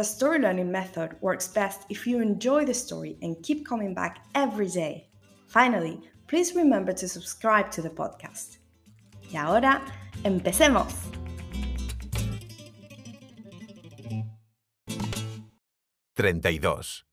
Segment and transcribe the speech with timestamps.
[0.00, 4.24] the story learning method works best if you enjoy the story and keep coming back
[4.34, 5.10] every day.
[5.46, 8.60] Finally, please remember to subscribe to the podcast.
[9.30, 9.82] Y ahora,
[10.24, 10.94] empecemos.
[16.16, 17.04] «32.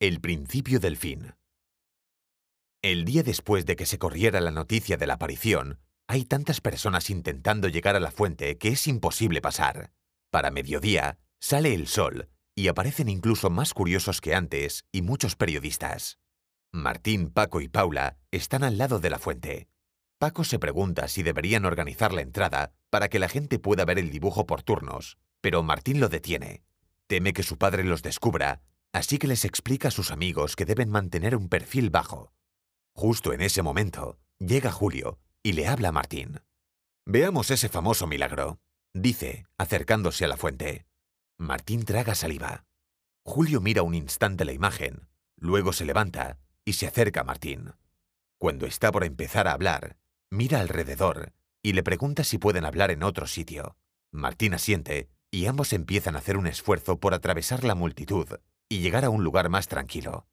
[0.00, 1.34] El principio del fin.
[2.82, 7.10] El día después de que se corriera la noticia de la aparición, hay tantas personas
[7.10, 9.92] intentando llegar a la fuente que es imposible pasar.
[10.30, 16.18] Para mediodía, sale el sol y aparecen incluso más curiosos que antes y muchos periodistas.
[16.72, 19.68] Martín, Paco y Paula están al lado de la fuente.
[20.18, 24.10] Paco se pregunta si deberían organizar la entrada para que la gente pueda ver el
[24.10, 26.62] dibujo por turnos, pero Martín lo detiene.
[27.06, 30.90] Teme que su padre los descubra, así que les explica a sus amigos que deben
[30.90, 32.32] mantener un perfil bajo.
[32.94, 36.40] Justo en ese momento, llega Julio y le habla a Martín.
[37.04, 38.58] Veamos ese famoso milagro,
[38.94, 40.86] dice, acercándose a la fuente.
[41.38, 42.64] Martín traga saliva.
[43.22, 45.06] Julio mira un instante la imagen,
[45.36, 47.74] luego se levanta y se acerca a Martín.
[48.38, 49.98] Cuando está por empezar a hablar,
[50.30, 53.76] mira alrededor y le pregunta si pueden hablar en otro sitio.
[54.12, 58.26] Martín asiente y ambos empiezan a hacer un esfuerzo por atravesar la multitud
[58.70, 60.26] y llegar a un lugar más tranquilo.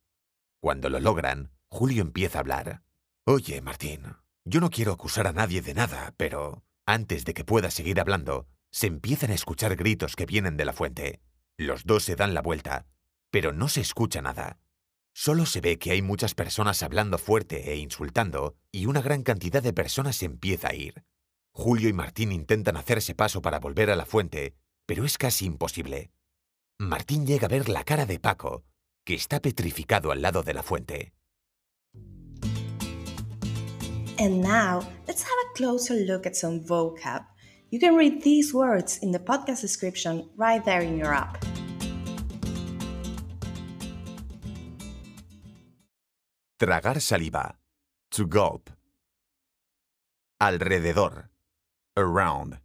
[0.61, 2.81] Cuando lo logran, Julio empieza a hablar.
[3.25, 4.15] Oye, Martín,
[4.45, 8.47] yo no quiero acusar a nadie de nada, pero antes de que pueda seguir hablando,
[8.73, 11.21] se empiezan a escuchar gritos que vienen de la fuente.
[11.57, 12.87] Los dos se dan la vuelta,
[13.29, 14.57] pero no se escucha nada.
[15.13, 19.61] Solo se ve que hay muchas personas hablando fuerte e insultando, y una gran cantidad
[19.61, 21.05] de personas empieza a ir.
[21.51, 24.55] Julio y Martín intentan hacerse paso para volver a la fuente,
[24.87, 26.11] pero es casi imposible.
[26.79, 28.63] Martín llega a ver la cara de Paco,
[29.05, 31.13] que está petrificado al lado de la fuente.
[34.17, 37.32] And now, let's have a closer look at some vocab.
[37.73, 41.43] You can read these words in the podcast description right there in your app.
[46.59, 47.55] Tragar saliva.
[48.11, 48.69] To gulp.
[50.39, 51.29] Alrededor.
[51.97, 52.59] Around.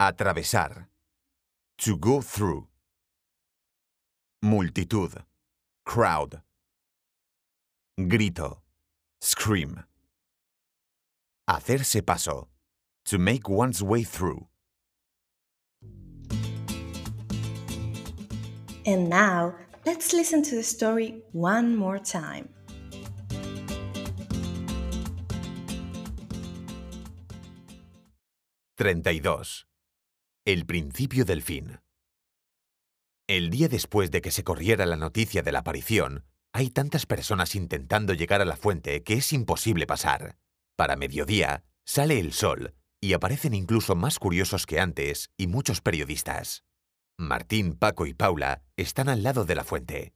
[0.00, 0.86] Atravesar.
[1.76, 2.66] To go through.
[4.42, 5.22] Multitud.
[5.84, 6.40] Crowd.
[7.98, 8.62] Grito.
[9.20, 9.84] Scream.
[11.46, 12.55] Hacerse paso.
[13.10, 14.48] To make one's way through.
[18.84, 22.48] And now, let's listen to the story one more time.
[28.76, 29.66] «32.
[30.44, 31.78] El principio del fin.
[33.28, 37.54] El día después de que se corriera la noticia de la aparición, hay tantas personas
[37.54, 40.38] intentando llegar a la fuente que es imposible pasar.
[40.74, 42.74] Para mediodía, sale el sol
[43.06, 46.64] y aparecen incluso más curiosos que antes y muchos periodistas.
[47.16, 50.12] Martín, Paco y Paula están al lado de la fuente.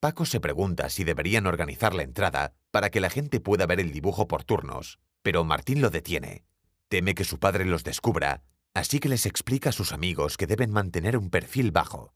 [0.00, 3.92] Paco se pregunta si deberían organizar la entrada para que la gente pueda ver el
[3.92, 6.44] dibujo por turnos, pero Martín lo detiene.
[6.88, 8.42] Teme que su padre los descubra,
[8.74, 12.12] así que les explica a sus amigos que deben mantener un perfil bajo.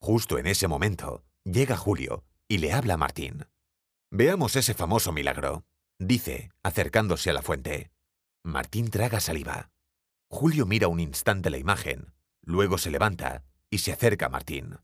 [0.00, 3.46] Justo en ese momento, llega Julio y le habla a Martín.
[4.12, 5.64] Veamos ese famoso milagro,
[5.98, 7.90] dice, acercándose a la fuente.
[8.46, 9.72] Martín traga saliva.
[10.30, 14.78] Julio mira un instante la imagen, luego se levanta y se acerca a Martín.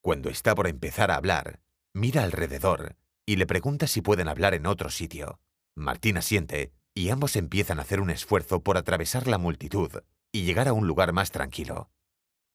[0.00, 1.60] Cuando está por empezar a hablar,
[1.92, 2.96] mira alrededor
[3.26, 5.38] y le pregunta si pueden hablar en otro sitio.
[5.76, 9.90] Martín asiente y ambos empiezan a hacer un esfuerzo por atravesar la multitud
[10.32, 11.90] y llegar a un lugar más tranquilo.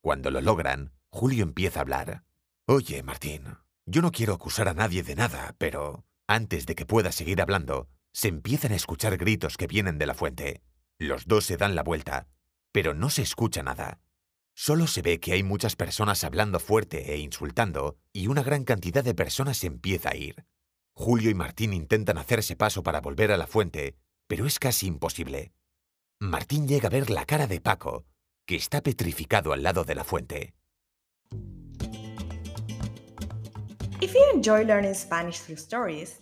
[0.02, 2.24] Cuando lo logran, Julio empieza a hablar.
[2.66, 7.12] Oye, Martín, yo no quiero acusar a nadie de nada, pero antes de que pueda
[7.12, 10.62] seguir hablando, se empiezan a escuchar gritos que vienen de la fuente.
[10.98, 12.28] Los dos se dan la vuelta,
[12.72, 14.00] pero no se escucha nada.
[14.54, 19.04] Solo se ve que hay muchas personas hablando fuerte e insultando y una gran cantidad
[19.04, 20.46] de personas empieza a ir.
[20.94, 23.96] Julio y Martín intentan hacerse paso para volver a la fuente,
[24.28, 25.54] pero es casi imposible.
[26.20, 28.06] Martín llega a ver la cara de Paco,
[28.46, 30.54] que está petrificado al lado de la fuente.
[34.02, 36.22] If you enjoy learning Spanish through stories,